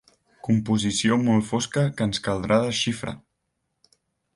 [0.47, 3.19] Composició molt fosca que ens caldrà desxifrar.